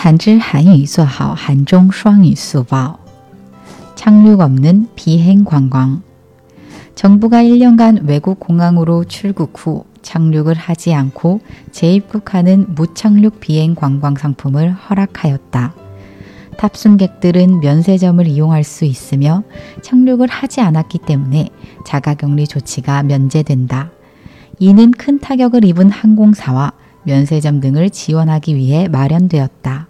[0.00, 2.74] 한줄 한유做好 한종 수학유 수보
[3.96, 6.00] 착륙 없는 비행 관광
[6.94, 11.40] 정부가 1년간 외국 공항으로 출국 후 착륙을 하지 않고
[11.70, 15.74] 재입국하는 무착륙 비행 관광 상품을 허락하였다.
[16.56, 19.42] 탑승객들은 면세점을 이용할 수 있으며
[19.82, 21.50] 착륙을 하지 않았기 때문에
[21.84, 23.90] 자가격리 조치가 면제된다.
[24.60, 26.72] 이는 큰 타격을 입은 항공사와
[27.02, 29.89] 면세점 등을 지원하기 위해 마련되었다.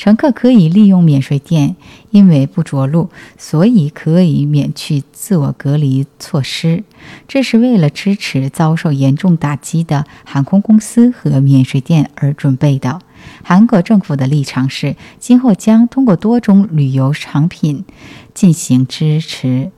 [0.00, 1.76] 乘客可以利用免税店，
[2.10, 6.84] 因为不着陆，所以可以免去自我隔离措施。
[7.28, 12.98] 这是为了支持遭受严重打击的航空公司和免税店而准备的。
[13.42, 17.84] 韩国政府的立场是，今后将通过多种旅游产品
[18.32, 19.70] 进行支持。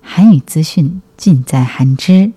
[0.00, 2.32] 韩语资讯尽在韩知。